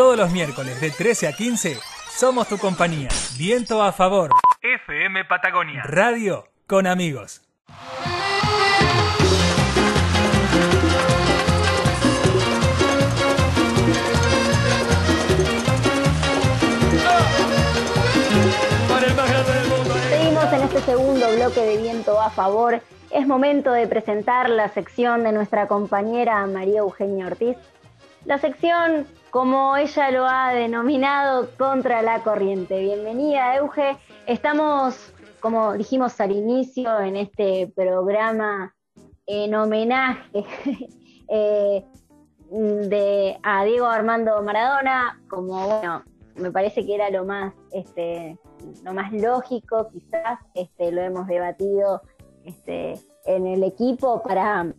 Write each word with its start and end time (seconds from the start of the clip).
Todos 0.00 0.16
los 0.16 0.30
miércoles 0.32 0.80
de 0.80 0.90
13 0.90 1.28
a 1.28 1.32
15 1.34 1.76
somos 2.08 2.48
tu 2.48 2.56
compañía. 2.56 3.10
Viento 3.36 3.82
a 3.82 3.92
favor. 3.92 4.30
FM 4.62 5.26
Patagonia. 5.26 5.82
Radio 5.82 6.46
con 6.66 6.86
amigos. 6.86 7.42
Seguimos 20.08 20.50
en 20.50 20.62
este 20.62 20.80
segundo 20.80 21.26
bloque 21.36 21.60
de 21.60 21.76
Viento 21.76 22.18
a 22.18 22.30
favor. 22.30 22.80
Es 23.10 23.26
momento 23.26 23.70
de 23.72 23.86
presentar 23.86 24.48
la 24.48 24.70
sección 24.70 25.24
de 25.24 25.32
nuestra 25.32 25.68
compañera 25.68 26.46
María 26.46 26.78
Eugenia 26.78 27.26
Ortiz. 27.26 27.58
La 28.26 28.38
sección, 28.38 29.06
como 29.30 29.76
ella 29.76 30.10
lo 30.10 30.26
ha 30.26 30.52
denominado, 30.52 31.48
contra 31.56 32.02
la 32.02 32.22
corriente. 32.22 32.80
Bienvenida, 32.80 33.56
Euge. 33.56 33.96
Estamos, 34.26 35.12
como 35.40 35.72
dijimos 35.72 36.20
al 36.20 36.32
inicio, 36.32 37.00
en 37.00 37.16
este 37.16 37.72
programa 37.74 38.74
en 39.26 39.54
homenaje 39.54 40.44
eh, 41.28 41.84
de, 42.50 43.38
a 43.42 43.64
Diego 43.64 43.86
Armando 43.86 44.42
Maradona, 44.42 45.20
como 45.28 45.66
bueno, 45.66 46.02
me 46.34 46.50
parece 46.50 46.84
que 46.84 46.94
era 46.94 47.10
lo 47.10 47.24
más, 47.24 47.54
este, 47.72 48.38
lo 48.84 48.92
más 48.92 49.12
lógico, 49.12 49.88
quizás, 49.92 50.40
este, 50.54 50.92
lo 50.92 51.00
hemos 51.00 51.26
debatido 51.26 52.02
este, 52.44 52.94
en 53.24 53.46
el 53.46 53.62
equipo 53.62 54.22
para, 54.22 54.74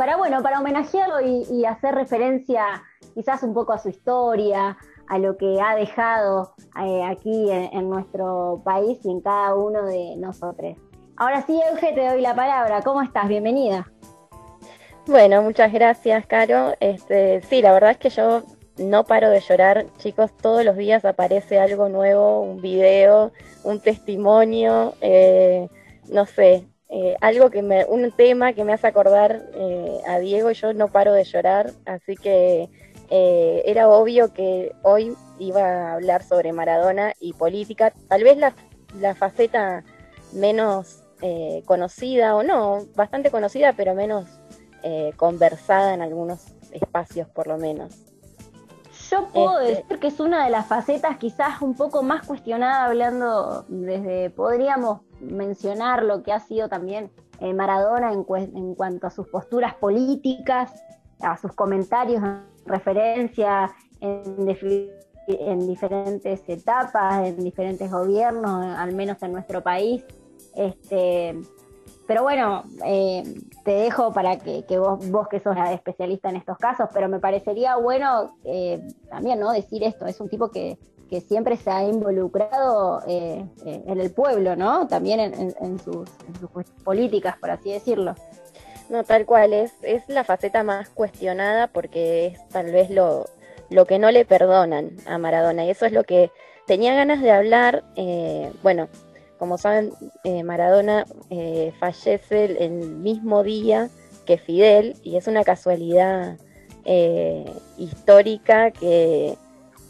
para 0.00 0.16
bueno, 0.16 0.42
para 0.42 0.60
homenajearlo 0.60 1.20
y, 1.20 1.66
hacer 1.66 1.94
referencia 1.94 2.82
quizás 3.12 3.42
un 3.42 3.52
poco 3.52 3.74
a 3.74 3.78
su 3.78 3.90
historia, 3.90 4.78
a 5.06 5.18
lo 5.18 5.36
que 5.36 5.60
ha 5.60 5.74
dejado 5.76 6.54
eh, 6.82 7.04
aquí 7.04 7.50
en, 7.50 7.90
nuestro 7.90 8.62
país 8.64 8.98
y 9.04 9.10
en 9.10 9.20
cada 9.20 9.54
uno 9.54 9.84
de 9.84 10.16
nosotros. 10.16 10.78
Ahora 11.18 11.42
sí, 11.42 11.60
Euge, 11.70 11.92
te 11.92 12.08
doy 12.08 12.22
la 12.22 12.34
palabra. 12.34 12.80
¿Cómo 12.80 13.02
estás? 13.02 13.28
Bienvenida. 13.28 13.92
Bueno, 15.06 15.42
muchas 15.42 15.70
gracias, 15.70 16.24
Caro. 16.24 16.72
Este, 16.80 17.42
sí, 17.42 17.60
la 17.60 17.74
verdad 17.74 17.90
es 17.90 17.98
que 17.98 18.08
yo 18.08 18.42
no 18.78 19.04
paro 19.04 19.28
de 19.28 19.40
llorar, 19.40 19.84
chicos, 19.98 20.34
todos 20.34 20.64
los 20.64 20.78
días 20.78 21.04
aparece 21.04 21.60
algo 21.60 21.90
nuevo, 21.90 22.40
un 22.40 22.62
video, 22.62 23.32
un 23.64 23.80
testimonio, 23.80 24.94
eh, 25.02 25.68
no 26.08 26.24
sé, 26.24 26.64
eh, 26.90 27.16
algo 27.20 27.50
que 27.50 27.62
me, 27.62 27.84
un 27.84 28.10
tema 28.12 28.52
que 28.52 28.64
me 28.64 28.72
hace 28.72 28.86
acordar 28.86 29.48
eh, 29.54 30.00
a 30.06 30.18
Diego 30.18 30.50
y 30.50 30.54
yo 30.54 30.72
no 30.74 30.88
paro 30.88 31.12
de 31.12 31.24
llorar, 31.24 31.72
así 31.86 32.16
que 32.16 32.68
era 33.12 33.88
obvio 33.88 34.32
que 34.32 34.72
hoy 34.84 35.16
iba 35.40 35.62
a 35.62 35.94
hablar 35.94 36.22
sobre 36.22 36.52
Maradona 36.52 37.12
y 37.18 37.32
política, 37.32 37.92
tal 38.08 38.22
vez 38.22 38.38
la, 38.38 38.54
la 39.00 39.16
faceta 39.16 39.82
menos 40.32 41.02
conocida 41.64 42.36
o 42.36 42.44
no, 42.44 42.86
bastante 42.94 43.32
conocida, 43.32 43.72
pero 43.72 43.96
menos 43.96 44.26
conversada 45.16 45.92
en 45.92 46.02
algunos 46.02 46.54
espacios 46.70 47.26
por 47.28 47.48
lo 47.48 47.58
menos. 47.58 47.96
Yo 49.10 49.26
puedo 49.28 49.58
este 49.58 49.82
decir 49.82 49.98
que 49.98 50.06
es 50.06 50.20
una 50.20 50.44
de 50.44 50.50
las 50.50 50.66
facetas 50.66 51.16
quizás 51.16 51.62
un 51.62 51.74
poco 51.74 52.04
más 52.04 52.24
cuestionada, 52.26 52.84
hablando 52.84 53.64
desde, 53.66 54.30
podríamos 54.30 55.00
mencionar 55.20 56.02
lo 56.02 56.22
que 56.22 56.32
ha 56.32 56.40
sido 56.40 56.68
también 56.68 57.10
eh, 57.40 57.54
Maradona 57.54 58.12
en, 58.12 58.24
en, 58.56 58.74
cuanto 58.74 59.06
a 59.06 59.10
sus 59.10 59.26
posturas 59.28 59.74
políticas, 59.74 60.84
a 61.20 61.36
sus 61.36 61.52
comentarios 61.52 62.22
en 62.22 62.42
referencia 62.66 63.70
en, 64.00 64.48
en 65.26 65.66
diferentes 65.66 66.48
etapas, 66.48 67.26
en 67.26 67.42
diferentes 67.42 67.90
gobiernos, 67.90 68.78
al 68.78 68.94
menos 68.94 69.22
en 69.22 69.32
nuestro 69.32 69.62
país. 69.62 70.04
Este, 70.54 71.38
pero 72.06 72.22
bueno, 72.22 72.64
eh, 72.84 73.22
te 73.64 73.70
dejo 73.70 74.12
para 74.12 74.38
que, 74.38 74.64
vos, 74.78 75.08
vos 75.10 75.28
que 75.28 75.38
sos 75.38 75.54
la 75.54 75.72
especialista 75.72 76.28
en 76.28 76.36
estos 76.36 76.58
casos, 76.58 76.88
pero 76.92 77.08
me 77.08 77.20
parecería 77.20 77.76
bueno 77.76 78.36
eh, 78.44 78.82
también 79.08 79.38
no 79.38 79.52
decir 79.52 79.84
esto, 79.84 80.06
es 80.06 80.20
un 80.20 80.28
tipo 80.28 80.50
que, 80.50 80.76
siempre 81.20 81.56
se 81.56 81.70
ha 81.70 81.82
involucrado 81.82 83.02
eh, 83.08 83.44
en 83.64 84.00
el 84.00 84.12
pueblo, 84.12 84.54
¿no? 84.54 84.86
También 84.86 85.20
en, 85.20 85.78
sus, 85.80 86.08
políticas, 86.84 87.36
por 87.38 87.50
así 87.50 87.72
decirlo. 87.72 88.14
No, 88.88 89.02
tal 89.04 89.26
cual, 89.26 89.52
es, 89.52 89.72
es 89.82 90.08
la 90.08 90.24
faceta 90.24 90.62
más 90.62 90.88
cuestionada 90.90 91.68
porque 91.68 92.26
es 92.26 92.48
tal 92.48 92.70
vez 92.70 92.90
lo, 92.90 93.24
lo 93.70 93.86
que 93.86 93.98
no 93.98 94.10
le 94.10 94.24
perdonan 94.24 94.96
a 95.06 95.18
Maradona 95.18 95.64
y 95.64 95.70
eso 95.70 95.86
es 95.86 95.92
lo 95.92 96.04
que 96.04 96.30
tenía 96.66 96.94
ganas 96.94 97.20
de 97.20 97.30
hablar, 97.32 97.84
bueno, 98.62 98.88
como 99.40 99.56
saben, 99.56 99.92
eh, 100.22 100.42
Maradona 100.42 101.06
eh, 101.30 101.72
fallece 101.80 102.44
el, 102.62 102.72
mismo 102.72 103.42
día 103.42 103.88
que 104.26 104.36
Fidel 104.36 104.96
y 105.02 105.16
es 105.16 105.28
una 105.28 105.44
casualidad 105.44 106.36
eh, 106.84 107.50
histórica 107.78 108.70
que, 108.70 109.38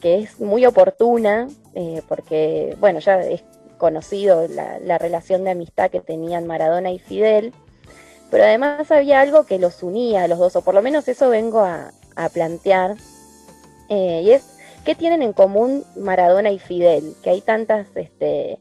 es 0.02 0.40
muy 0.40 0.66
oportuna 0.66 1.48
porque, 2.08 2.76
bueno, 2.80 2.98
ya 2.98 3.20
es 3.20 3.42
conocido 3.78 4.46
la, 4.48 4.98
relación 4.98 5.44
de 5.44 5.50
amistad 5.50 5.90
que 5.90 6.00
tenían 6.00 6.46
Maradona 6.46 6.90
y 6.90 6.98
Fidel, 6.98 7.52
pero 8.30 8.44
además 8.44 8.90
había 8.90 9.20
algo 9.20 9.46
que 9.46 9.58
los 9.58 9.82
unía 9.82 10.24
a 10.24 10.28
los 10.28 10.38
dos, 10.38 10.56
o 10.56 10.62
por 10.62 10.74
lo 10.74 10.82
menos 10.82 11.08
eso 11.08 11.30
vengo 11.30 11.60
a, 11.60 11.92
plantear, 12.32 12.96
y 13.88 14.30
es, 14.30 14.58
¿qué 14.84 14.94
tienen 14.94 15.22
en 15.22 15.32
común 15.32 15.84
Maradona 15.96 16.50
y 16.50 16.58
Fidel? 16.58 17.14
Que 17.22 17.30
hay 17.30 17.40
tantas... 17.40 17.86
Este, 17.94 18.58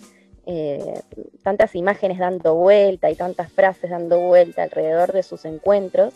eh, 0.51 1.01
tantas 1.43 1.75
imágenes 1.75 2.17
dando 2.17 2.55
vuelta 2.55 3.11
y 3.11 3.15
tantas 3.15 3.51
frases 3.51 3.91
dando 3.91 4.19
vuelta 4.19 4.63
alrededor 4.63 5.13
de 5.13 5.21
sus 5.21 5.45
encuentros. 5.45 6.11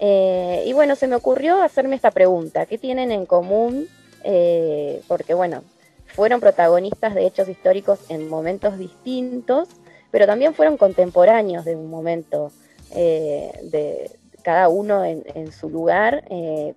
Eh, 0.00 0.64
y 0.66 0.72
bueno, 0.72 0.96
se 0.96 1.06
me 1.06 1.14
ocurrió 1.14 1.62
hacerme 1.62 1.94
esta 1.94 2.10
pregunta, 2.10 2.66
¿qué 2.66 2.76
tienen 2.76 3.12
en 3.12 3.24
común? 3.24 3.86
Eh, 4.24 5.02
porque 5.08 5.34
bueno, 5.34 5.62
fueron 6.06 6.40
protagonistas 6.40 7.14
de 7.14 7.26
hechos 7.26 7.48
históricos 7.48 8.00
en 8.08 8.28
momentos 8.28 8.78
distintos, 8.78 9.68
pero 10.10 10.26
también 10.26 10.54
fueron 10.54 10.76
contemporáneos 10.76 11.64
de 11.64 11.76
un 11.76 11.90
momento 11.90 12.50
de 12.94 14.10
cada 14.42 14.68
uno 14.68 15.04
en 15.04 15.52
su 15.52 15.68
lugar, 15.68 16.24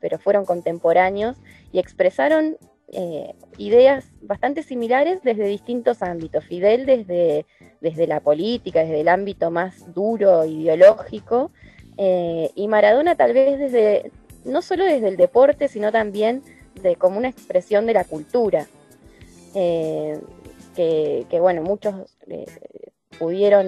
pero 0.01 0.17
fueron 0.17 0.43
contemporáneos 0.43 1.37
y 1.71 1.79
expresaron 1.79 2.57
eh, 2.91 3.35
ideas 3.59 4.05
bastante 4.21 4.63
similares 4.63 5.21
desde 5.21 5.45
distintos 5.45 6.01
ámbitos. 6.01 6.43
Fidel 6.45 6.87
desde, 6.87 7.45
desde 7.81 8.07
la 8.07 8.19
política, 8.19 8.79
desde 8.79 9.01
el 9.01 9.09
ámbito 9.09 9.51
más 9.51 9.93
duro, 9.93 10.43
ideológico, 10.45 11.51
eh, 11.97 12.49
y 12.55 12.67
Maradona 12.67 13.15
tal 13.15 13.33
vez 13.33 13.59
desde, 13.59 14.11
no 14.43 14.63
solo 14.63 14.85
desde 14.85 15.07
el 15.07 15.17
deporte, 15.17 15.67
sino 15.67 15.91
también 15.91 16.41
de, 16.81 16.95
como 16.95 17.17
una 17.17 17.29
expresión 17.29 17.85
de 17.85 17.93
la 17.93 18.03
cultura. 18.03 18.67
Eh, 19.55 20.19
que, 20.75 21.39
bueno, 21.41 21.61
muchos 21.61 21.93
pudieron 23.17 23.67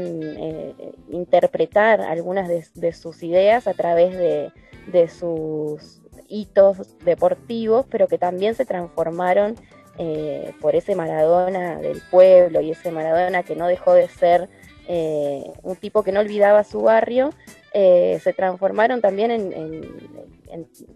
interpretar 1.09 2.00
algunas 2.00 2.47
de, 2.47 2.94
sus 2.94 3.21
ideas 3.21 3.67
a 3.67 3.73
través 3.73 4.17
de 4.17 5.07
sus 5.09 6.01
hitos 6.31 6.97
deportivos, 7.00 7.85
pero 7.89 8.07
que 8.07 8.17
también 8.17 8.55
se 8.55 8.66
transformaron 8.66 9.55
eh, 9.97 10.53
por 10.61 10.75
ese 10.75 10.95
Maradona 10.95 11.77
del 11.77 12.01
pueblo 12.09 12.61
y 12.61 12.71
ese 12.71 12.91
Maradona 12.91 13.44
que 13.44 13.55
no 13.55 13.67
dejó 13.67 13.94
de 13.94 14.07
ser 14.07 14.50
eh, 14.88 15.44
un 15.61 15.75
tipo 15.75 16.01
que 16.01 16.13
no 16.13 16.21
olvidaba 16.21 16.63
su 16.63 16.81
barrio, 16.81 17.31
eh, 17.73 18.19
se 18.23 18.33
transformaron 18.33 19.01
también 19.01 19.31
en, 19.31 19.83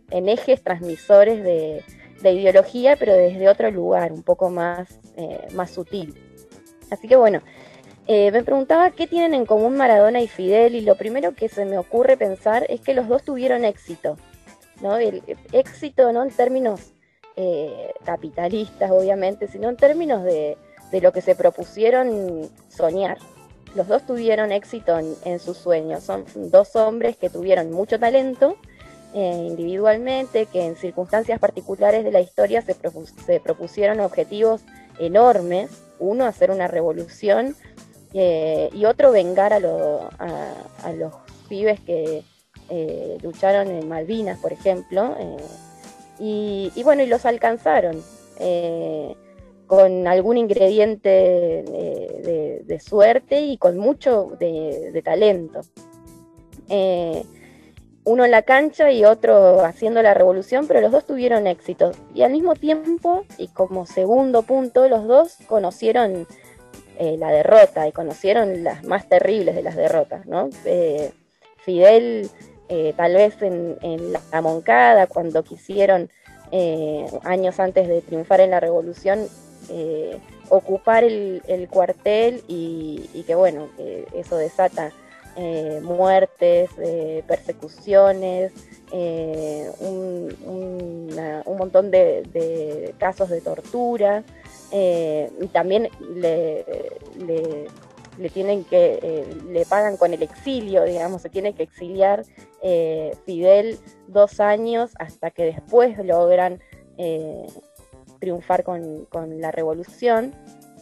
ejes 0.10 0.64
transmisores 0.64 1.44
de, 1.44 1.84
ideología, 2.24 2.96
pero 2.96 3.14
desde 3.14 3.50
otro 3.50 3.70
lugar, 3.72 4.12
un 4.12 4.24
poco 4.24 4.50
más, 4.50 5.00
más 5.54 5.72
sutil. 5.72 6.16
Así 6.90 7.08
que 7.08 7.16
bueno, 7.16 7.42
me 8.08 8.44
preguntaba 8.44 8.92
qué 8.92 9.08
tienen 9.08 9.34
en 9.34 9.46
común 9.46 9.76
Maradona 9.76 10.22
y 10.22 10.28
Fidel 10.28 10.76
y 10.76 10.82
lo 10.82 10.96
primero 10.96 11.34
que 11.36 11.50
se 11.50 11.66
me 11.66 11.78
ocurre 11.78 12.18
pensar 12.18 12.66
es 12.70 12.82
que 12.82 12.94
los 12.94 13.08
dos 13.08 13.24
tuvieron 13.24 13.66
éxito. 13.66 14.18
¿no? 14.82 14.98
El 14.98 15.24
éxito 15.52 16.12
no 16.12 16.24
en 16.24 16.32
términos 16.32 16.94
eh, 17.38 17.94
capitalistas, 18.06 18.92
obviamente, 18.92 19.48
sino 19.48 19.70
en 19.70 19.76
términos 19.76 20.24
de, 20.24 20.58
lo 21.02 21.12
que 21.12 21.22
se 21.22 21.36
propusieron 21.36 22.50
soñar. 22.70 23.18
Los 23.76 23.90
dos 23.90 24.06
tuvieron 24.06 24.54
éxito 24.54 24.98
en, 24.98 25.40
sus 25.40 25.58
sueños. 25.58 26.04
Son 26.04 26.24
dos 26.50 26.78
hombres 26.78 27.18
que 27.18 27.30
tuvieron 27.30 27.72
mucho 27.72 28.00
talento 28.00 28.56
eh, 29.16 29.46
individualmente, 29.48 30.46
que 30.46 30.66
en 30.66 30.76
circunstancias 30.76 31.40
particulares 31.40 32.04
de 32.04 32.12
la 32.12 32.20
historia 32.20 32.62
se, 32.62 32.76
propusieron 33.40 34.02
objetivos 34.02 34.62
enormes. 35.00 35.72
Uno, 36.00 36.26
hacer 36.26 36.52
una 36.52 36.68
revolución 36.68 37.56
eh, 38.14 38.70
y 38.74 38.84
otro, 38.86 39.12
vengar 39.12 39.54
a, 39.54 39.58
a 39.58 40.94
los 40.94 41.14
pibes 41.48 41.80
que, 41.80 42.24
eh, 42.70 43.18
lucharon 43.22 43.70
en 43.70 43.88
Malvinas, 43.88 44.40
por 44.40 44.52
ejemplo, 44.52 45.16
y, 46.20 46.72
bueno, 46.84 47.04
y 47.04 47.08
los 47.08 47.26
alcanzaron 47.26 48.04
con 49.68 50.08
algún 50.08 50.38
ingrediente 50.38 51.10
de, 52.68 52.80
suerte 52.80 53.42
y 53.42 53.58
con 53.58 53.78
mucho 53.78 54.36
de, 54.40 55.02
talento. 55.06 55.62
Uno 58.06 58.24
en 58.24 58.32
la 58.32 58.44
cancha 58.44 58.92
y 58.92 59.04
otro 59.04 59.66
haciendo 59.66 60.02
la 60.02 60.14
revolución, 60.14 60.68
pero 60.68 60.80
los 60.80 60.92
dos 60.92 61.06
tuvieron 61.06 61.48
éxito. 61.48 61.92
Y 62.14 62.22
al 62.22 62.32
mismo 62.32 62.56
tiempo, 62.56 63.26
y 63.38 63.48
como 63.48 63.86
segundo 63.88 64.44
punto, 64.44 64.88
los 64.88 65.08
dos 65.08 65.38
conocieron 65.48 66.28
eh, 66.98 67.18
la 67.18 67.32
derrota 67.32 67.88
y 67.88 67.92
conocieron 67.92 68.64
las 68.64 68.84
más 68.86 69.10
terribles 69.10 69.56
de 69.56 69.64
las 69.64 69.76
derrotas, 69.76 70.26
¿no? 70.28 70.50
Eh, 70.66 71.12
Fidel, 71.58 72.30
eh, 72.70 72.94
tal 72.96 73.16
vez 73.16 73.42
en, 73.42 74.14
la 74.14 74.42
Moncada, 74.42 75.08
cuando 75.08 75.44
quisieron, 75.44 76.10
años 77.24 77.60
antes 77.60 77.90
de 77.90 78.02
triunfar 78.02 78.40
en 78.40 78.52
la 78.52 78.62
revolución, 78.62 79.28
ocupar 80.48 81.04
el, 81.04 81.68
cuartel 81.70 82.44
y, 82.48 83.26
que 83.28 83.36
bueno, 83.36 83.68
eso 84.14 84.38
desata 84.38 84.94
muertes, 85.82 86.70
persecuciones, 87.28 88.54
un, 89.80 90.36
montón 91.58 91.90
de 91.92 92.94
casos 92.98 93.30
de 93.30 93.42
tortura. 93.42 94.24
Eh, 94.72 95.32
y 95.42 95.48
también 95.48 95.90
le, 96.16 96.66
le, 98.18 98.30
tienen 98.30 98.64
que, 98.66 99.00
eh, 99.02 99.26
le 99.48 99.66
pagan 99.66 99.98
con 99.98 100.14
el 100.14 100.24
exilio, 100.24 100.84
digamos, 100.84 101.22
se 101.22 101.30
tiene 101.30 101.54
que 101.54 101.64
exiliar 101.64 102.26
eh, 102.62 103.16
Fidel 103.26 103.78
dos 104.08 104.40
años 104.40 104.92
hasta 105.00 105.32
que 105.32 105.46
después 105.46 105.98
logran 106.04 106.60
triunfar 108.20 108.64
con, 108.64 109.06
con, 109.06 109.40
la 109.40 109.52
revolución. 109.52 110.34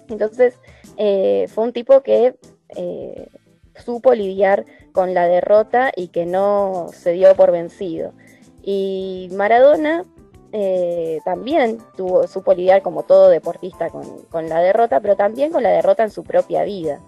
Entonces, 0.09 0.55
fue 0.95 1.63
un 1.63 1.73
tipo 1.73 2.01
que 2.01 2.35
supo 3.75 4.13
lidiar 4.13 4.65
con 4.91 5.13
la 5.13 5.27
derrota 5.27 5.91
y 5.95 6.09
que 6.09 6.25
no 6.25 6.89
se 6.93 7.11
dio 7.13 7.35
por 7.35 7.51
vencido. 7.51 8.13
Y 8.61 9.29
Maradona 9.33 10.05
eh, 10.55 11.19
también 11.25 11.79
tuvo, 11.97 12.27
supo 12.27 12.53
lidiar 12.53 12.83
como 12.83 13.03
todo 13.03 13.29
deportista 13.29 13.89
con, 13.89 14.49
la 14.49 14.61
derrota, 14.61 14.99
pero 14.99 15.15
también 15.15 15.51
con 15.51 15.63
la 15.63 15.71
derrota 15.71 16.03
en 16.03 16.11
su 16.11 16.23
propia 16.23 16.63
vida. 16.63 16.99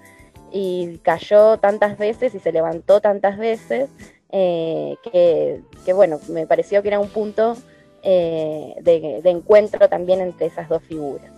Y 0.51 0.97
cayó 1.03 1.57
tantas 1.57 1.97
veces 1.97 2.33
y 2.33 2.39
se 2.39 2.51
levantó 2.51 3.01
tantas 3.01 3.37
veces 3.37 3.89
eh, 4.31 4.95
que, 5.03 5.93
bueno, 5.93 6.19
me 6.27 6.47
pareció 6.47 6.81
que 6.81 6.87
era 6.87 6.99
un 6.99 7.09
punto 7.09 7.55
eh, 8.01 8.73
de, 8.81 9.21
encuentro 9.29 9.89
también 9.89 10.21
entre 10.21 10.47
esas 10.47 10.67
dos 10.67 10.81
figuras. 10.81 11.31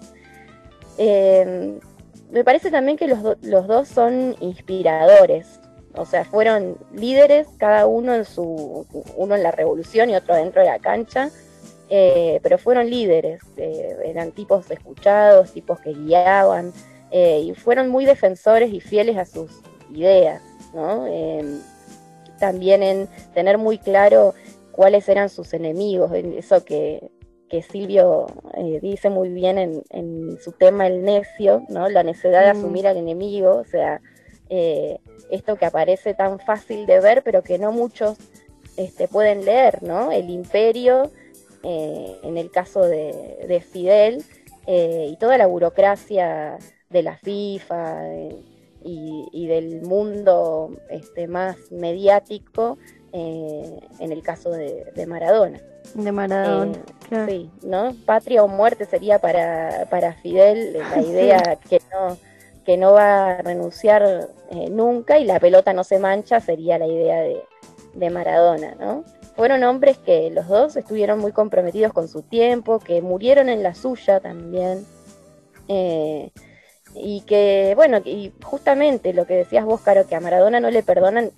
Me 2.31 2.43
parece 2.43 2.71
también 2.71 2.97
que 2.97 3.07
los, 3.07 3.19
los 3.41 3.67
dos 3.67 3.87
son 3.87 4.35
inspiradores, 4.39 5.59
o 5.97 6.05
sea, 6.05 6.23
fueron 6.25 6.77
líderes, 6.93 7.47
cada 7.57 7.87
uno 7.87 8.13
en 8.13 8.25
su, 8.25 8.85
uno 9.15 9.35
en 9.35 9.43
la 9.43 9.51
revolución 9.51 10.09
y 10.09 10.15
otro 10.15 10.35
dentro 10.35 10.61
de 10.61 10.67
la 10.67 10.79
cancha, 10.79 11.29
eh, 11.89 12.39
pero 12.43 12.57
fueron 12.57 12.89
líderes, 12.89 13.41
eh, 13.57 13.97
eran 14.05 14.31
tipos 14.31 14.69
escuchados, 14.69 15.53
tipos 15.53 15.79
que 15.79 15.93
guiaban, 15.93 16.71
eh, 17.11 17.41
y 17.45 17.53
fueron 17.53 17.89
muy 17.89 18.05
defensores 18.05 18.71
y 18.71 18.79
fieles 18.79 19.17
a 19.17 19.25
sus 19.25 19.51
ideas, 19.91 20.41
también 22.39 22.83
en 22.83 23.07
tener 23.33 23.57
muy 23.57 23.79
claro 23.79 24.35
cuáles 24.71 25.09
eran 25.09 25.29
sus 25.29 25.53
enemigos, 25.53 26.11
eso 26.13 26.63
que, 26.63 27.09
Silvio 27.69 28.27
dice 28.81 29.09
muy 29.09 29.29
bien 29.29 29.57
en, 29.89 30.37
su 30.41 30.51
tema 30.51 30.87
El 30.87 31.03
necio, 31.03 31.63
¿no? 31.69 31.89
la 31.89 32.03
necesidad 32.03 32.45
de 32.45 32.53
mm. 32.53 32.57
asumir 32.57 32.87
al 32.87 32.97
enemigo, 32.97 33.55
o 33.55 33.65
sea, 33.65 34.01
esto 35.29 35.55
que 35.55 35.65
aparece 35.65 36.13
tan 36.13 36.39
fácil 36.39 36.85
de 36.85 36.99
ver, 36.99 37.23
pero 37.23 37.41
que 37.43 37.57
no 37.57 37.71
muchos 37.71 38.17
este, 38.77 39.07
pueden 39.07 39.43
leer, 39.43 39.81
¿no? 39.81 40.11
El 40.11 40.29
imperio 40.29 41.11
eh, 41.63 42.19
en 42.23 42.37
el 42.37 42.51
caso 42.51 42.83
de, 42.83 43.63
Fidel, 43.71 44.23
eh, 44.67 45.07
y 45.11 45.17
toda 45.17 45.37
la 45.37 45.47
burocracia 45.47 46.57
de 46.89 47.01
la 47.01 47.17
FIFA 47.17 48.13
eh, 48.13 48.37
y, 48.83 49.47
del 49.47 49.81
mundo 49.81 50.77
este, 50.89 51.27
más 51.27 51.57
mediático 51.71 52.77
en 53.11 54.11
el 54.11 54.21
caso 54.21 54.51
de, 54.51 55.05
Maradona. 55.07 55.59
De 55.95 56.11
Maradona. 56.11 56.77
Sí, 57.09 57.49
¿no? 57.63 57.95
Patria 58.05 58.43
o 58.43 58.47
muerte 58.47 58.85
sería 58.85 59.19
para, 59.19 59.87
para 59.89 60.13
Fidel 60.13 60.73
la 60.73 61.01
idea 61.01 61.57
que 61.69 61.81
no 61.91 62.17
que 62.65 62.75
no 62.75 62.91
va 62.91 63.31
a 63.31 63.41
renunciar 63.41 64.27
nunca 64.69 65.17
y 65.19 65.23
la 65.23 65.39
pelota 65.39 65.71
no 65.71 65.85
se 65.85 65.99
mancha 65.99 66.41
sería 66.41 66.77
la 66.77 66.85
idea 66.85 67.21
de, 67.21 67.41
de 67.93 68.09
Maradona, 68.09 68.75
¿no? 68.77 69.05
fueron 69.37 69.63
hombres 69.63 69.99
que 69.99 70.31
los 70.31 70.47
dos 70.47 70.75
estuvieron 70.75 71.19
muy 71.19 71.31
comprometidos 71.31 71.93
con 71.93 72.07
su 72.07 72.23
tiempo, 72.23 72.79
que 72.79 73.03
murieron 73.03 73.49
en 73.49 73.61
la 73.61 73.75
suya 73.75 74.19
también. 74.19 74.83
Eh, 75.67 76.31
y 76.95 77.21
que, 77.21 77.73
bueno, 77.75 77.99
y 78.03 78.33
justamente 78.43 79.13
lo 79.13 79.27
que 79.27 79.35
decías 79.35 79.63
vos, 79.63 79.81
Caro, 79.81 80.07
que 80.07 80.15
a 80.15 80.19
Maradona 80.19 80.59
no 80.59 80.71
le 80.71 80.81
perdonan 80.81 81.29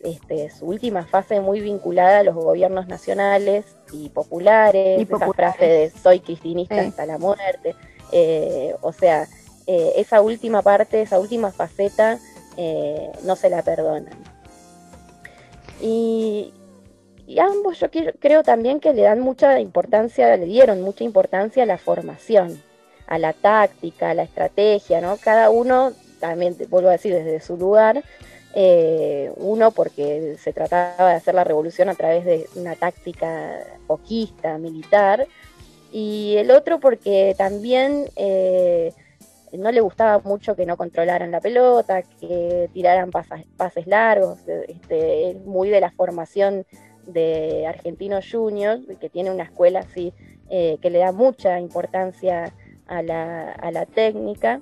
este, 0.00 0.50
su 0.50 0.66
última 0.66 1.04
fase 1.04 1.40
muy 1.40 1.60
vinculada 1.60 2.20
a 2.20 2.22
los 2.22 2.34
gobiernos 2.34 2.88
nacionales 2.88 3.64
y 3.92 4.08
populares, 4.08 5.00
y 5.00 5.02
esa 5.02 5.32
frase 5.32 5.64
de 5.64 5.90
soy 5.90 6.20
cristinista 6.20 6.80
hasta 6.80 7.06
la 7.06 7.18
muerte. 7.18 7.74
Eh, 8.12 8.74
o 8.80 8.92
sea, 8.92 9.28
eh, 9.66 9.92
esa 9.96 10.20
última 10.20 10.62
parte, 10.62 11.02
esa 11.02 11.18
última 11.18 11.52
faceta, 11.52 12.18
no 13.22 13.36
se 13.36 13.48
la 13.48 13.62
perdonan. 13.62 14.12
Y, 15.80 16.52
y 17.26 17.38
ambos 17.38 17.80
yo 17.80 17.86
creo 18.18 18.42
también 18.42 18.80
que 18.80 18.92
le 18.92 19.02
dan 19.02 19.20
mucha 19.20 19.60
importancia, 19.60 20.36
le 20.36 20.44
dieron 20.44 20.82
mucha 20.82 21.04
importancia 21.04 21.62
a 21.62 21.66
la 21.66 21.78
formación, 21.78 22.60
a 23.06 23.18
la 23.18 23.32
táctica, 23.32 24.10
a 24.10 24.14
la 24.14 24.24
estrategia, 24.24 25.00
¿no? 25.00 25.16
Cada 25.16 25.48
uno, 25.48 25.92
también 26.18 26.54
vuelvo 26.68 26.88
a 26.90 26.92
decir, 26.92 27.14
desde 27.14 27.40
su 27.40 27.56
lugar, 27.56 28.04
eh, 28.54 29.32
uno 29.36 29.70
porque 29.70 30.36
se 30.38 30.52
trataba 30.52 31.10
de 31.10 31.16
hacer 31.16 31.34
la 31.34 31.44
revolución 31.44 31.88
a 31.88 31.94
través 31.94 32.24
de 32.24 32.48
una 32.56 32.74
táctica 32.74 33.58
poquista, 33.86 34.58
militar, 34.58 35.26
y 35.92 36.36
el 36.36 36.50
otro 36.50 36.78
porque 36.78 37.34
también 37.36 38.06
eh, 38.16 38.92
no 39.52 39.72
le 39.72 39.80
gustaba 39.80 40.20
mucho 40.24 40.54
que 40.54 40.66
no 40.66 40.76
controlaran 40.76 41.30
la 41.30 41.40
pelota, 41.40 42.02
que 42.02 42.70
tiraran 42.72 43.10
pases 43.10 43.86
largos, 43.86 44.38
este, 44.68 45.30
es 45.30 45.36
muy 45.44 45.68
de 45.68 45.80
la 45.80 45.90
formación 45.90 46.64
de 47.06 47.66
Argentinos 47.66 48.26
Juniors, 48.30 48.82
que 49.00 49.08
tiene 49.08 49.30
una 49.30 49.44
escuela 49.44 49.80
así 49.80 50.12
eh, 50.48 50.78
que 50.80 50.90
le 50.90 50.98
da 50.98 51.12
mucha 51.12 51.58
importancia 51.60 52.52
a 52.86 53.02
la, 53.02 53.86
técnica. 53.94 54.60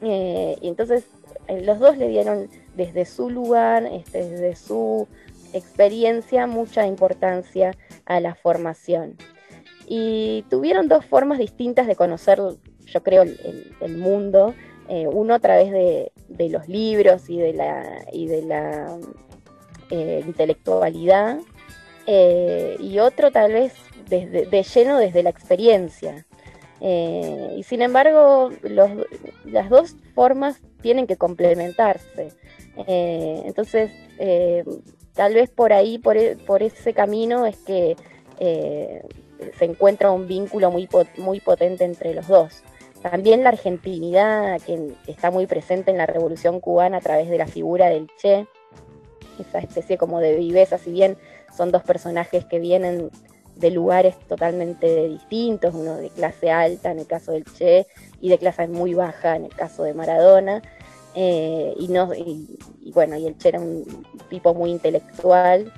Eh, 0.00 0.56
y 0.60 0.68
entonces 0.68 1.04
los 1.48 1.78
dos 1.78 1.96
le 1.96 2.08
dieron 2.08 2.48
desde 2.78 3.04
su 3.04 3.28
lugar, 3.28 3.84
este, 3.92 4.30
desde 4.30 4.54
su 4.54 5.08
experiencia, 5.52 6.46
mucha 6.46 6.86
importancia 6.86 7.72
a 8.06 8.20
la 8.20 8.36
formación. 8.36 9.16
Y 9.86 10.44
tuvieron 10.48 10.86
dos 10.86 11.04
formas 11.04 11.38
distintas 11.38 11.88
de 11.88 11.96
conocer, 11.96 12.40
yo 12.86 13.02
creo, 13.02 13.22
el, 13.22 13.98
mundo. 13.98 14.54
uno 14.88 15.34
a 15.34 15.38
través 15.40 15.72
de, 15.72 16.12
los 16.48 16.68
libros 16.68 17.28
y 17.28 17.38
de 17.38 17.52
la, 17.52 18.06
la 18.46 18.98
intelectualidad 19.90 21.38
eh, 22.06 22.76
y 22.78 23.00
otro 23.00 23.32
tal 23.32 23.52
vez 23.52 23.72
de 24.08 24.62
lleno 24.62 24.98
desde 24.98 25.22
la 25.22 25.30
experiencia. 25.30 26.26
Eh, 26.80 27.54
y 27.56 27.62
sin 27.64 27.82
embargo, 27.82 28.50
las 29.44 29.70
dos 29.70 29.96
formas 30.14 30.60
tienen 30.80 31.06
que 31.06 31.16
complementarse. 31.16 32.32
Eh, 32.86 33.42
entonces, 33.44 33.90
tal 35.14 35.34
vez 35.34 35.50
por 35.50 35.72
ahí, 35.72 35.98
por, 35.98 36.16
e, 36.16 36.36
por, 36.36 36.62
ese 36.62 36.92
camino, 36.92 37.46
es 37.46 37.56
que 37.58 37.96
se 38.38 39.64
encuentra 39.64 40.10
un 40.10 40.26
vínculo 40.26 40.70
muy, 40.70 40.88
muy 41.16 41.40
potente 41.40 41.84
entre 41.84 42.14
los 42.14 42.28
dos. 42.28 42.62
También 43.02 43.44
la 43.44 43.50
argentinidad, 43.50 44.60
que 44.62 44.92
está 45.06 45.30
muy 45.30 45.46
presente 45.46 45.90
en 45.90 45.98
la 45.98 46.06
Revolución 46.06 46.60
Cubana 46.60 46.96
a 46.96 47.00
través 47.00 47.28
de 47.30 47.38
la 47.38 47.46
figura 47.46 47.88
del 47.88 48.08
Che, 48.20 48.46
esa 49.38 49.58
especie 49.58 49.96
como 49.96 50.18
de 50.18 50.34
viveza, 50.34 50.78
si 50.78 50.90
bien 50.90 51.16
son 51.56 51.70
dos 51.70 51.82
personajes 51.84 52.44
que 52.44 52.58
vienen 52.58 53.10
de 53.54 53.70
lugares 53.70 54.18
totalmente 54.26 55.08
distintos, 55.08 55.74
uno 55.74 55.96
de 55.96 56.10
clase 56.10 56.50
alta 56.50 56.90
en 56.90 57.00
el 57.00 57.06
caso 57.06 57.32
del 57.32 57.44
Che 57.44 57.86
y 58.20 58.28
de 58.28 58.38
clase 58.38 58.66
muy 58.68 58.94
baja 58.94 59.36
en 59.36 59.44
el 59.44 59.54
caso 59.54 59.84
de 59.84 59.94
Maradona. 59.94 60.62
Eh, 61.20 61.74
y, 61.80 61.88
no, 61.88 62.14
y, 62.14 62.46
bueno, 62.94 63.16
y 63.16 63.26
el 63.26 63.36
Che 63.36 63.48
era 63.48 63.58
un 63.58 64.06
tipo 64.30 64.54
muy 64.54 64.70
intelectual 64.70 65.72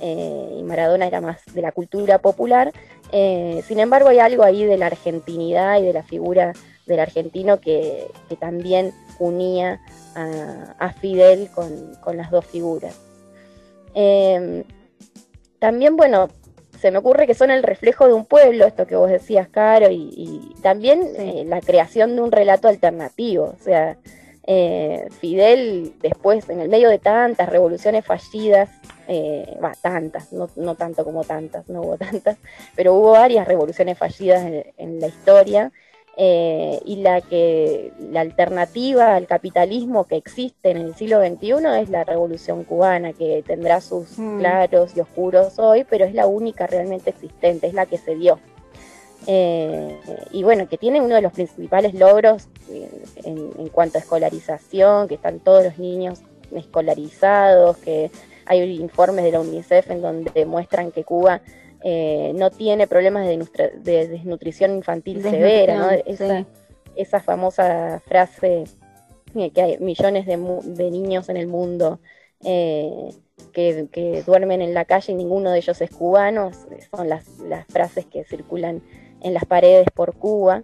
eh, 0.00 0.56
y 0.58 0.62
Maradona 0.62 1.06
era 1.06 1.20
más 1.20 1.42
de 1.52 1.60
la 1.60 1.70
cultura 1.70 2.16
popular. 2.18 2.72
Eh, 3.12 3.62
sin 3.68 3.78
embargo, 3.78 4.08
hay 4.08 4.20
algo 4.20 4.42
ahí 4.42 4.64
de 4.64 4.78
la 4.78 4.86
argentinidad 4.86 5.78
y 5.80 5.84
de 5.84 5.92
la 5.92 6.02
figura 6.02 6.54
del 6.86 7.00
argentino 7.00 7.60
que, 7.60 8.06
también 8.40 8.94
unía 9.18 9.82
a, 10.14 10.94
Fidel 10.94 11.50
con, 11.50 12.16
las 12.16 12.30
dos 12.30 12.46
figuras. 12.46 12.98
También, 15.58 15.96
bueno, 15.96 16.28
se 16.80 16.90
me 16.90 16.96
ocurre 16.96 17.26
que 17.26 17.34
son 17.34 17.50
el 17.50 17.62
reflejo 17.62 18.06
de 18.06 18.14
un 18.14 18.24
pueblo, 18.24 18.64
esto 18.64 18.86
que 18.86 18.96
vos 18.96 19.10
decías, 19.10 19.48
Caro, 19.48 19.90
y, 19.90 20.54
también 20.62 21.50
la 21.50 21.60
creación 21.60 22.16
de 22.16 22.22
un 22.22 22.32
relato 22.32 22.68
alternativo. 22.68 23.54
O 23.60 23.62
sea, 23.62 23.98
eh, 24.46 25.08
Fidel, 25.18 25.94
después, 26.00 26.48
en 26.48 26.60
el 26.60 26.68
medio 26.68 26.88
de 26.88 26.98
tantas 26.98 27.48
revoluciones 27.48 28.04
fallidas, 28.04 28.70
eh, 29.08 29.58
tantas, 29.82 30.32
no, 30.32 30.74
tanto 30.76 31.04
como 31.04 31.24
tantas, 31.24 31.68
no 31.68 31.80
hubo 31.80 31.96
tantas, 31.98 32.38
pero 32.76 32.94
hubo 32.94 33.12
varias 33.12 33.48
revoluciones 33.48 33.98
fallidas 33.98 34.44
en, 34.76 35.00
la 35.00 35.08
historia. 35.08 35.72
Eh, 36.18 36.80
y 36.86 36.96
la 37.02 37.20
que 37.20 37.92
la 37.98 38.22
alternativa 38.22 39.16
al 39.16 39.26
capitalismo 39.26 40.04
que 40.04 40.16
existe 40.16 40.70
en 40.70 40.78
el 40.78 40.94
siglo 40.94 41.20
XXI 41.20 41.82
es 41.82 41.90
la 41.90 42.04
revolución 42.04 42.64
cubana, 42.64 43.12
que 43.12 43.44
tendrá 43.46 43.82
sus 43.82 44.18
mm. 44.18 44.38
claros 44.38 44.96
y 44.96 45.00
oscuros 45.00 45.58
hoy, 45.58 45.84
pero 45.84 46.06
es 46.06 46.14
la 46.14 46.26
única 46.26 46.66
realmente 46.66 47.10
existente, 47.10 47.66
es 47.66 47.74
la 47.74 47.84
que 47.84 47.98
se 47.98 48.14
dio. 48.14 48.38
Eh, 49.26 49.98
y 50.30 50.42
bueno, 50.42 50.68
que 50.68 50.78
tiene 50.78 51.00
uno 51.00 51.16
de 51.16 51.20
los 51.20 51.32
principales 51.32 51.92
logros 51.94 52.48
en, 52.68 53.68
cuanto 53.68 53.98
a 53.98 54.00
escolarización, 54.00 55.08
que 55.08 55.14
están 55.14 55.40
todos 55.40 55.64
los 55.64 55.78
niños 55.78 56.20
escolarizados, 56.54 57.76
que 57.78 58.10
hay 58.46 58.62
informes 58.80 59.24
de 59.24 59.32
la 59.32 59.40
UNICEF 59.40 59.90
en 59.90 60.02
donde 60.02 60.30
demuestran 60.34 60.92
que 60.92 61.04
Cuba 61.04 61.42
eh, 61.82 62.32
no 62.34 62.50
tiene 62.50 62.86
problemas 62.86 63.26
de, 63.26 64.08
desnutrición 64.08 64.76
infantil 64.76 65.22
severa, 65.22 65.78
¿no? 65.78 66.46
esa, 66.94 67.20
famosa 67.20 68.00
frase 68.06 68.64
que 69.54 69.62
hay 69.62 69.78
millones 69.78 70.26
de, 70.26 70.90
niños 70.90 71.28
en 71.28 71.36
el 71.36 71.46
mundo 71.46 72.00
eh, 72.42 73.10
que, 73.52 74.22
duermen 74.26 74.62
en 74.62 74.74
la 74.74 74.84
calle 74.84 75.12
y 75.12 75.16
ninguno 75.16 75.50
de 75.50 75.58
ellos 75.58 75.80
es 75.80 75.90
cubano, 75.90 76.50
son 76.90 77.08
las, 77.08 77.38
las 77.40 77.66
frases 77.66 78.06
que 78.06 78.24
circulan 78.24 78.82
en 79.22 79.34
las 79.34 79.44
paredes 79.44 79.88
por 79.94 80.14
Cuba. 80.14 80.62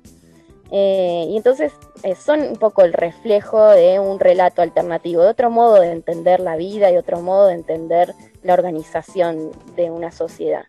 Eh, 0.74 1.26
y 1.28 1.36
entonces 1.36 1.74
eh, 2.02 2.14
son 2.14 2.40
un 2.40 2.56
poco 2.56 2.82
el 2.82 2.94
reflejo 2.94 3.62
de 3.68 4.00
un 4.00 4.18
relato 4.18 4.62
alternativo, 4.62 5.22
de 5.22 5.28
otro 5.28 5.50
modo 5.50 5.78
de 5.78 5.92
entender 5.92 6.40
la 6.40 6.56
vida 6.56 6.90
y 6.90 6.96
otro 6.96 7.20
modo 7.20 7.48
de 7.48 7.54
entender 7.54 8.14
la 8.42 8.54
organización 8.54 9.50
de 9.76 9.90
una 9.90 10.10
sociedad. 10.10 10.64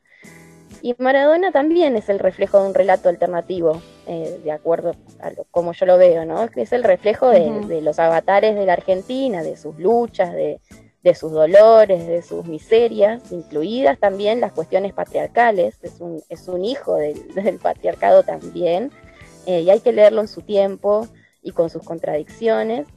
Y 0.82 0.94
Maradona 0.98 1.54
también 1.54 1.96
es 1.96 2.10
el 2.10 2.20
reflejo 2.20 2.60
de 2.60 2.68
un 2.68 2.74
relato 2.74 3.08
alternativo, 3.08 3.82
eh, 4.06 4.42
de 4.44 4.52
acuerdo 4.52 4.94
a 5.22 5.32
como 5.50 5.72
yo 5.72 5.86
lo 5.86 5.98
veo, 5.98 6.26
¿no? 6.26 6.50
Es 6.58 6.74
el 6.74 6.84
reflejo 6.84 7.30
de, 7.30 7.82
los 7.82 8.00
avatares 8.00 8.56
de 8.56 8.66
la 8.66 8.74
Argentina, 8.74 9.42
de 9.42 9.56
sus 9.56 9.80
luchas, 9.80 10.34
de, 10.34 10.60
de 11.04 11.16
sus 11.16 11.32
dolores, 11.32 12.08
de 12.08 12.22
sus 12.22 12.46
miserias, 12.46 13.32
incluidas 13.32 14.00
también 14.00 14.40
las 14.40 14.54
cuestiones 14.54 14.94
patriarcales, 14.94 15.78
es 15.84 16.00
un, 16.00 16.22
es 16.30 16.48
un 16.48 16.64
hijo 16.64 16.96
del, 16.96 17.60
patriarcado 17.62 18.24
también, 18.24 18.92
eh, 19.46 19.62
y 19.62 19.70
hay 19.70 19.80
que 19.80 19.92
leerlo 19.92 20.22
en 20.22 20.28
su 20.28 20.42
tiempo 20.42 21.08
y 21.42 21.52
con 21.52 21.70
sus 21.70 21.84
contradicciones, 21.84 22.88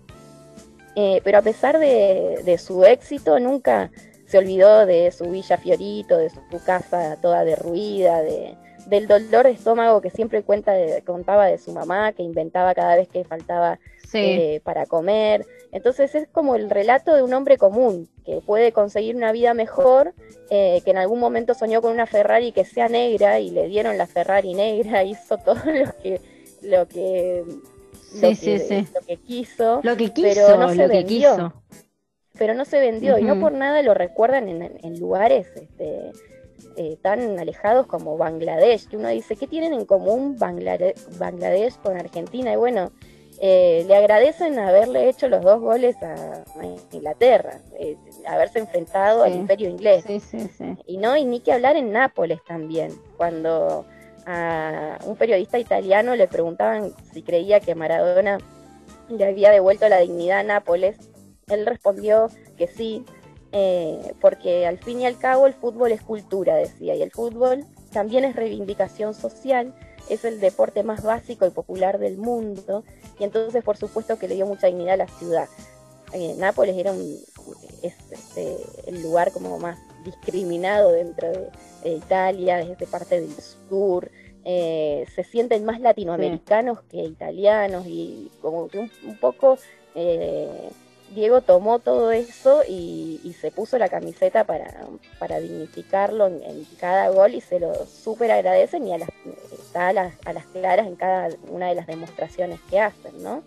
eh, 0.94 1.20
pero 1.24 1.38
a 1.38 1.42
pesar 1.42 1.78
de, 1.78 2.58
su 2.58 2.84
éxito, 2.84 3.38
nunca 3.38 3.90
se 4.26 4.38
olvidó 4.38 4.86
de 4.86 5.10
su 5.12 5.24
villa 5.30 5.58
Fiorito, 5.58 6.16
de 6.16 6.30
su, 6.30 6.40
casa 6.64 7.18
toda 7.20 7.44
derruida, 7.44 8.22
de, 8.22 8.54
del 8.86 9.06
dolor 9.06 9.44
de 9.44 9.52
estómago 9.52 10.00
que 10.00 10.10
siempre 10.10 10.42
cuenta 10.42 10.72
contaba 11.04 11.46
de 11.46 11.58
su 11.58 11.72
mamá, 11.72 12.12
que 12.12 12.22
inventaba 12.22 12.74
cada 12.74 12.96
vez 12.96 13.08
que 13.08 13.24
faltaba 13.24 13.78
eh, 14.14 14.60
para 14.64 14.86
comer. 14.86 15.46
Entonces 15.72 16.14
es 16.14 16.28
como 16.28 16.54
el 16.54 16.70
relato 16.70 17.14
de 17.14 17.22
un 17.22 17.34
hombre 17.34 17.58
común 17.58 18.08
que 18.24 18.40
puede 18.40 18.72
conseguir 18.72 19.16
una 19.16 19.32
vida 19.32 19.52
mejor, 19.52 20.14
eh, 20.50 20.80
que 20.84 20.92
en 20.92 20.96
algún 20.96 21.20
momento 21.20 21.54
soñó 21.54 21.82
con 21.82 21.92
una 21.92 22.06
Ferrari 22.06 22.52
que 22.52 22.64
sea 22.64 22.88
negra 22.88 23.40
y 23.40 23.50
le 23.50 23.68
dieron 23.68 23.98
la 23.98 24.06
Ferrari 24.06 24.54
negra, 24.54 25.04
hizo 25.04 25.36
todo 25.38 25.60
lo 25.66 25.92
que 26.02 26.20
lo 26.62 26.88
que 26.88 27.44
lo, 28.14 28.28
que, 29.06 29.16
quiso, 29.18 29.80
lo 29.82 29.96
que 29.96 30.10
quiso, 30.10 30.28
pero 30.44 30.56
no 30.56 30.74
se 30.74 30.86
vendió. 30.86 31.54
Pero 32.38 32.54
no 32.54 32.64
se 32.64 32.80
vendió 32.80 33.18
y 33.18 33.24
no 33.24 33.40
por 33.40 33.52
nada 33.52 33.82
lo 33.82 33.94
recuerdan 33.94 34.48
en, 34.48 35.00
lugares 35.00 35.48
este, 35.56 36.12
eh, 36.76 36.98
tan 37.00 37.38
alejados 37.38 37.86
como 37.86 38.18
Bangladesh, 38.18 38.88
que 38.88 38.96
uno 38.96 39.08
dice, 39.08 39.36
¿qué 39.36 39.46
tienen 39.46 39.72
en 39.72 39.86
común 39.86 40.36
Bangladesh 40.38 41.76
con 41.82 41.96
Argentina? 41.96 42.52
Y 42.52 42.56
bueno, 42.56 42.92
eh, 43.40 43.84
le 43.86 43.94
agradecen 43.96 44.58
haberle 44.58 45.08
hecho 45.08 45.28
los 45.28 45.42
dos 45.42 45.60
goles 45.60 45.96
a, 46.02 46.44
Inglaterra, 46.92 47.60
eh, 47.78 47.96
haberse 48.26 48.58
enfrentado 48.58 49.22
al 49.22 49.34
imperio 49.34 49.68
inglés. 49.68 50.04
y 50.86 50.96
no, 50.98 51.16
y 51.16 51.24
ni 51.24 51.40
que 51.40 51.52
hablar 51.52 51.76
en 51.76 51.92
Nápoles 51.92 52.40
también, 52.44 52.92
cuando 53.16 53.86
a 54.26 54.98
un 55.04 55.16
periodista 55.16 55.58
italiano 55.58 56.16
le 56.16 56.28
preguntaban 56.28 56.92
si 57.12 57.22
creía 57.22 57.60
que 57.60 57.74
Maradona 57.74 58.38
le 59.08 59.24
había 59.24 59.50
devuelto 59.50 59.88
la 59.88 59.98
dignidad 59.98 60.40
a 60.40 60.42
Nápoles, 60.42 60.96
él 61.46 61.64
respondió 61.64 62.28
que 62.58 62.66
sí, 62.66 63.04
eh, 63.52 64.14
porque 64.20 64.66
al 64.66 64.78
fin 64.78 65.00
y 65.00 65.06
al 65.06 65.16
cabo 65.16 65.46
el 65.46 65.54
fútbol 65.54 65.92
es 65.92 66.02
cultura, 66.02 66.56
decía, 66.56 66.96
y 66.96 67.02
el 67.02 67.12
fútbol 67.12 67.64
también 67.92 68.24
es 68.24 68.34
reivindicación 68.34 69.14
social 69.14 69.72
es 70.08 70.24
el 70.24 70.40
deporte 70.40 70.82
más 70.82 71.02
básico 71.02 71.46
y 71.46 71.50
popular 71.50 71.98
del 71.98 72.16
mundo, 72.16 72.84
y 73.18 73.24
entonces 73.24 73.62
por 73.64 73.76
supuesto 73.76 74.18
que 74.18 74.28
le 74.28 74.34
dio 74.34 74.46
mucha 74.46 74.66
dignidad 74.66 74.94
a 74.94 74.98
la 74.98 75.08
ciudad. 75.08 75.48
Eh, 76.12 76.34
Nápoles 76.38 76.76
era 76.76 76.92
un, 76.92 77.18
este, 77.82 78.56
el 78.86 79.02
lugar 79.02 79.32
como 79.32 79.58
más 79.58 79.78
discriminado 80.06 80.92
dentro 80.92 81.28
de, 81.28 81.50
Italia, 81.84 82.56
desde 82.56 82.86
parte 82.86 83.20
del 83.20 83.30
sur, 83.68 84.10
eh, 84.44 85.06
se 85.14 85.22
sienten 85.22 85.64
más 85.64 85.80
latinoamericanos 85.80 86.80
que 86.82 87.02
italianos 87.04 87.84
y 87.86 88.30
como 88.40 88.68
que 88.68 88.78
un, 88.78 89.16
poco 89.20 89.58
eh, 89.94 90.70
Diego 91.14 91.40
tomó 91.40 91.78
todo 91.78 92.10
eso 92.10 92.62
y, 92.68 93.34
se 93.40 93.50
puso 93.50 93.76
la 93.78 93.88
camiseta 93.88 94.44
para, 94.44 94.86
para 95.18 95.40
dignificarlo 95.40 96.26
en, 96.26 96.66
cada 96.80 97.10
gol 97.10 97.34
y 97.34 97.40
se 97.40 97.60
lo 97.60 97.86
súper 97.86 98.30
agradecen 98.30 98.88
y 98.88 98.94
a 98.94 98.98
las, 98.98 99.08
está 99.52 99.88
a 99.88 99.92
las, 99.92 100.14
a 100.24 100.32
las, 100.32 100.46
claras 100.46 100.86
en 100.86 100.96
cada 100.96 101.28
una 101.50 101.68
de 101.68 101.74
las 101.74 101.86
demostraciones 101.86 102.58
que 102.70 102.80
hacen, 102.80 103.22
¿no? 103.22 103.42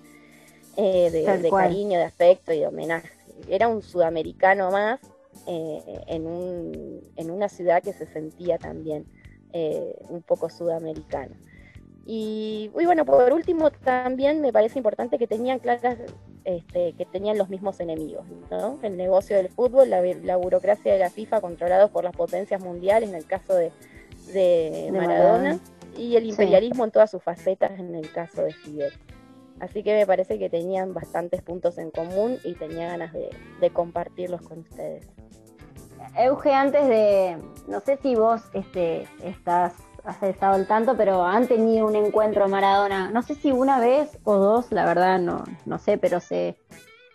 Eh, 0.78 1.10
de, 1.12 1.50
cariño, 1.50 1.98
de 1.98 2.06
afecto 2.06 2.54
y 2.54 2.60
de 2.60 2.68
homenaje. 2.68 3.10
Era 3.50 3.68
un 3.68 3.82
sudamericano 3.82 4.72
más 4.72 5.00
eh, 5.52 5.82
en, 6.06 6.28
un, 6.28 7.02
en 7.16 7.32
una 7.32 7.50
ciudad 7.50 7.82
que 7.82 7.92
se 7.92 8.06
sentía 8.06 8.60
también 8.60 9.08
eh, 9.52 9.96
un 10.08 10.22
poco 10.22 10.48
sudamericano. 10.48 11.36
Y, 12.06 12.70
bueno, 12.72 13.04
por 13.04 13.34
último 13.34 13.72
también 13.72 14.42
me 14.42 14.54
parece 14.54 14.78
importante 14.78 15.18
que 15.18 15.26
tenían 15.26 15.58
claras, 15.58 15.98
este, 16.44 16.94
que 16.94 17.06
tenían 17.06 17.40
los 17.40 17.50
mismos 17.50 17.80
enemigos, 17.80 18.28
¿no? 18.52 18.78
El 18.84 18.96
negocio 18.96 19.38
del 19.38 19.50
fútbol, 19.50 19.90
la, 19.90 20.38
burocracia 20.38 20.94
de 20.94 21.00
la 21.00 21.10
FIFA 21.10 21.42
controlados 21.42 21.90
por 21.90 22.04
las 22.04 22.16
potencias 22.16 22.62
mundiales, 22.62 23.10
en 23.10 23.16
el 23.16 23.26
caso 23.26 23.56
de, 23.56 24.92
Maradona, 24.92 25.60
y 25.98 26.16
el 26.16 26.28
imperialismo 26.28 26.86
en 26.86 26.92
todas 26.92 27.10
sus 27.10 27.24
facetas 27.24 27.80
en 27.80 27.96
el 27.96 28.12
caso 28.12 28.44
de 28.44 28.54
Fidel. 28.54 28.94
Así 29.60 29.82
que 29.82 29.96
me 29.96 30.06
parece 30.06 30.38
que 30.38 30.48
tenían 30.50 30.94
bastantes 30.94 31.42
puntos 31.42 31.80
en 31.80 31.90
común 31.90 32.38
y 32.44 32.54
tenía 32.54 32.88
ganas 32.88 33.14
de, 33.14 33.32
de 33.60 33.70
compartirlos 33.72 34.44
con 34.44 34.60
ustedes. 34.60 35.10
Euge, 36.18 36.54
antes 36.54 36.88
de, 36.88 37.38
no 37.68 37.80
sé 37.80 37.98
si 38.02 38.16
vos 38.16 38.42
este, 38.54 39.08
estás 39.24 39.74
has 40.04 40.24
estado 40.24 40.56
al 40.56 40.66
tanto, 40.66 40.96
pero 40.98 41.24
han 41.24 41.48
tenido 41.48 41.86
un 41.86 41.96
encuentro 41.96 42.48
Maradona, 42.48 43.12
no 43.12 43.22
sé 43.22 43.36
si 43.36 43.52
una 43.52 43.80
vez 43.80 44.18
o 44.24 44.36
dos, 44.36 44.72
la 44.72 44.86
verdad 44.86 45.20
no, 45.20 45.44
no 45.66 45.78
sé, 45.78 45.98
pero 45.98 46.20
se 46.20 46.58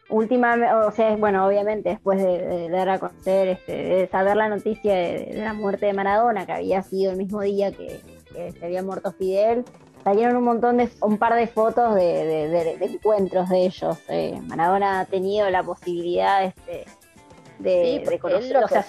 última, 0.09 0.55
o 0.87 0.91
sea, 0.93 1.17
bueno, 1.17 1.47
obviamente 1.47 1.91
después 1.91 2.23
de, 2.23 2.69
dar 2.69 2.89
a 2.89 2.99
conocer, 2.99 3.49
este, 3.49 3.73
de 3.73 4.09
saber 4.09 4.37
la 4.37 4.49
noticia 4.49 4.95
de, 4.95 5.33
la 5.35 5.55
muerte 5.55 5.87
de 5.87 5.93
Maradona, 5.93 6.47
que 6.47 6.53
había 6.53 6.83
sido 6.83 7.13
el 7.13 7.19
mismo 7.19 7.41
día 7.41 7.73
que, 7.73 8.01
se 8.59 8.65
había 8.65 8.83
muerto 8.83 9.13
Fidel, 9.13 9.65
salieron 10.03 10.37
un 10.37 10.45
montón 10.45 10.77
de, 10.77 10.89
un 11.01 11.19
par 11.19 11.35
de 11.35 11.47
fotos 11.47 11.95
de, 11.95 12.77
encuentros 12.81 13.49
de 13.49 13.67
ellos. 13.67 13.99
Eh. 14.09 14.41
Maradona 14.49 15.01
ha 15.01 15.05
tenido 15.05 15.49
la 15.51 15.63
posibilidad 15.63 16.45
este, 16.45 16.85
de, 17.59 18.05
sí, 18.09 18.55
o 18.55 18.69
sea, 18.69 18.85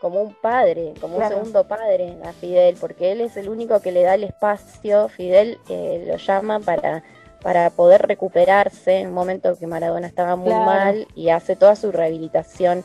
como 0.00 0.22
un 0.22 0.34
padre, 0.34 0.94
como 1.00 1.18
un 1.18 1.28
segundo 1.28 1.68
padre 1.68 2.16
a 2.24 2.32
Fidel, 2.32 2.76
porque 2.80 3.12
él 3.12 3.20
es 3.20 3.36
el 3.36 3.48
único 3.48 3.80
que 3.80 3.92
le 3.92 4.02
da 4.02 4.14
el 4.14 4.24
espacio, 4.24 5.08
Fidel 5.08 5.58
eh, 5.68 6.04
lo 6.08 6.16
llama 6.16 6.60
para, 6.60 7.04
para 7.42 7.70
poder 7.70 8.02
recuperarse 8.02 9.00
en 9.00 9.08
un 9.08 9.14
momento 9.14 9.56
que 9.58 9.66
Maradona 9.66 10.06
estaba 10.06 10.36
muy 10.36 10.54
mal 10.54 11.06
y 11.14 11.28
hace 11.28 11.54
toda 11.54 11.76
su 11.76 11.92
rehabilitación 11.92 12.82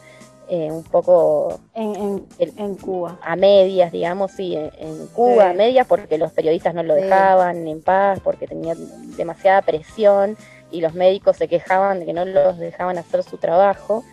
eh, 0.48 0.72
un 0.72 0.84
poco 0.84 1.60
en, 1.74 2.75
Cuba. 2.75 3.17
A 3.24 3.36
medias, 3.36 3.91
digamos, 3.91 4.32
sí, 4.32 4.55
en, 4.55 5.08
Cuba, 5.08 5.50
a 5.50 5.53
medias 5.53 5.88
porque 5.88 6.20
los 6.20 6.32
periodistas 6.34 6.75
no 6.75 6.84
lo 6.84 6.94
dejaban 6.94 7.67
en 7.67 7.82
paz, 7.82 8.20
porque 8.24 8.46
tenía 8.46 8.75
demasiada 9.17 9.63
presión 9.63 10.38
y 10.70 10.82
los 10.82 10.94
médicos 10.94 11.38
se 11.38 11.48
quejaban 11.48 12.00
de 12.00 12.05
que 12.05 12.13
no 12.13 12.25
los 12.25 12.60
dejaban 12.60 12.98
hacer 12.98 13.24
su 13.24 13.38
trabajo. 13.38 14.03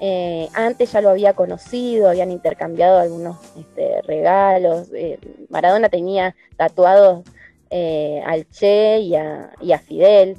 Eh, 0.00 0.48
antes 0.52 0.92
ya 0.92 1.00
lo 1.00 1.10
había 1.10 1.32
conocido, 1.32 2.08
habían 2.08 2.30
intercambiado 2.30 2.98
algunos 2.98 3.38
este, 3.58 4.02
regalos. 4.02 4.88
Eh, 4.94 5.18
Maradona 5.48 5.88
tenía 5.88 6.34
tatuados 6.56 7.24
al 8.24 8.48
Che 8.48 9.00
y 9.00 9.14
a, 9.16 9.50
y 9.60 9.72
a 9.72 9.78
Fidel. 9.78 10.36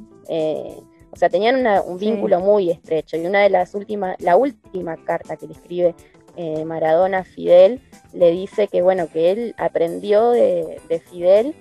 O 1.11 1.15
sea, 1.15 1.29
tenían 1.29 1.65
un 1.85 1.97
vínculo 1.97 2.39
muy 2.39 2.69
estrecho 2.69 3.17
y 3.17 3.25
una 3.25 3.41
de 3.41 3.49
las 3.49 3.73
últimas, 3.73 4.15
la 4.21 4.35
última 4.35 4.97
carta 4.97 5.35
que 5.35 5.47
le 5.47 5.53
escribe 5.53 5.95
eh, 6.39 6.65
Maradona 6.65 7.19
a 7.19 7.23
Fidel 7.23 7.81
le 8.13 8.29
dice 8.29 8.67
que 8.67 8.83
bueno, 8.83 9.09
que 9.11 9.31
él 9.31 9.55
aprendió 9.57 10.29
de, 10.29 10.79
Fidel 11.09 11.55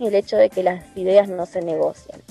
el 0.00 0.14
hecho 0.14 0.38
de 0.38 0.48
que 0.48 0.62
las 0.62 0.96
ideas 0.96 1.28
no 1.28 1.44
se 1.44 1.60
negocian. 1.60 2.22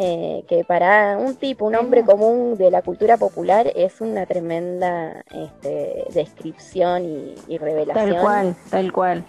Eh, 0.00 0.44
que 0.46 0.62
para 0.62 1.18
un 1.18 1.34
tipo, 1.34 1.66
un 1.66 1.74
hombre 1.74 2.04
común 2.04 2.56
de 2.56 2.70
la 2.70 2.82
cultura 2.82 3.16
popular 3.16 3.72
es 3.74 4.00
una 4.00 4.26
tremenda 4.26 5.24
este, 5.34 6.04
descripción 6.14 7.04
y, 7.04 7.34
y 7.48 7.58
revelación. 7.58 8.12
Tal 8.12 8.22
cual, 8.22 8.56
tal 8.70 8.92
cual. 8.92 9.24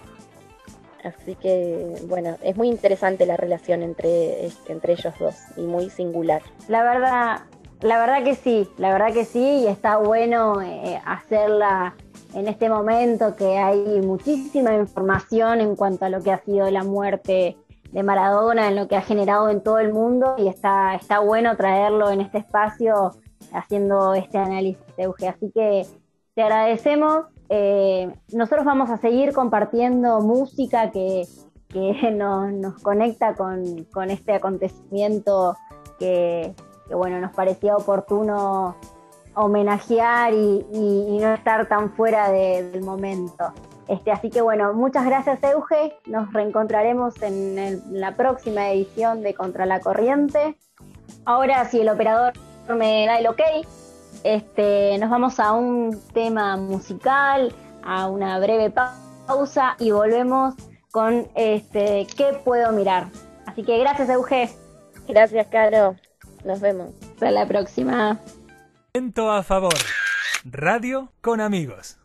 Así 1.03 1.33
que, 1.35 1.95
bueno, 2.07 2.37
es 2.43 2.55
muy 2.55 2.67
interesante 2.67 3.25
la 3.25 3.35
relación 3.35 3.81
entre, 3.81 4.45
este, 4.45 4.73
entre 4.73 4.93
ellos 4.93 5.13
dos 5.19 5.35
y 5.57 5.61
muy 5.61 5.89
singular. 5.89 6.43
La 6.67 6.83
verdad, 6.83 7.39
la 7.81 7.97
verdad 7.97 8.23
que 8.23 8.35
sí, 8.35 8.69
la 8.77 8.91
verdad 8.91 9.11
que 9.11 9.25
sí, 9.25 9.61
y 9.63 9.67
está 9.67 9.97
bueno 9.97 10.61
eh, 10.61 11.01
hacerla 11.03 11.95
en 12.35 12.47
este 12.47 12.69
momento 12.69 13.35
que 13.35 13.57
hay 13.57 14.01
muchísima 14.01 14.75
información 14.75 15.61
en 15.61 15.75
cuanto 15.75 16.05
a 16.05 16.09
lo 16.09 16.21
que 16.21 16.31
ha 16.31 16.37
sido 16.39 16.69
la 16.69 16.83
muerte 16.83 17.57
de 17.91 18.03
Maradona, 18.03 18.67
en 18.67 18.75
lo 18.75 18.87
que 18.87 18.95
ha 18.95 19.01
generado 19.01 19.49
en 19.49 19.61
todo 19.61 19.79
el 19.79 19.93
mundo, 19.93 20.35
y 20.37 20.47
está, 20.47 20.95
está 20.95 21.19
bueno 21.19 21.55
traerlo 21.57 22.09
en 22.11 22.21
este 22.21 22.39
espacio 22.39 23.11
haciendo 23.53 24.13
este 24.13 24.37
análisis, 24.37 24.83
Euge. 24.97 25.27
Así 25.27 25.51
que 25.53 25.85
te 26.35 26.43
agradecemos 26.43 27.25
eh, 27.49 28.13
nosotros 28.31 28.63
vamos 28.63 28.91
a 28.91 28.97
seguir 28.97 29.33
compartiendo 29.33 30.21
música 30.21 30.91
que, 30.91 31.27
nos, 32.13 32.81
conecta 32.81 33.33
con, 33.35 33.87
este 34.09 34.33
acontecimiento 34.33 35.55
que, 35.97 36.53
bueno, 36.91 37.19
nos 37.19 37.33
parecía 37.33 37.75
oportuno 37.75 38.75
homenajear 39.35 40.33
y, 40.33 41.17
no 41.19 41.33
estar 41.33 41.67
tan 41.67 41.91
fuera 41.93 42.29
del 42.29 42.81
momento. 42.83 43.51
Este, 43.89 44.11
así 44.11 44.29
que 44.29 44.41
bueno, 44.41 44.71
muchas 44.73 45.03
gracias 45.03 45.41
Euge, 45.41 45.97
nos 46.05 46.31
reencontraremos 46.31 47.19
en, 47.23 47.81
la 47.99 48.15
próxima 48.15 48.69
edición 48.69 49.23
de 49.23 49.33
Contra 49.33 49.65
la 49.65 49.79
Corriente. 49.79 50.55
Ahora 51.25 51.65
si 51.65 51.81
el 51.81 51.89
operador 51.89 52.33
me 52.67 53.07
da 53.07 53.17
el 53.17 53.25
ok, 53.25 53.41
este, 54.23 54.95
nos 54.99 55.09
vamos 55.09 55.39
a 55.39 55.53
un 55.53 55.99
tema 56.13 56.55
musical, 56.55 57.51
a 57.83 58.07
una 58.07 58.37
breve 58.37 58.69
pausa 58.69 59.75
y 59.79 59.89
volvemos 59.89 60.53
con 60.91 61.27
este 61.33 62.05
¿Qué 62.15 62.39
puedo 62.45 62.71
mirar? 62.71 63.07
Así 63.47 63.63
que 63.63 63.79
gracias, 63.79 64.07
Euge. 64.09 64.51
Gracias, 65.07 65.47
Caro. 65.47 65.95
Nos 66.45 66.61
vemos. 66.61 66.91
Hasta 67.13 67.31
la 67.31 67.47
próxima. 67.47 68.19
a 68.93 69.43
favor. 69.43 69.73
Radio 70.45 71.11
con 71.21 71.41
amigos. 71.41 71.98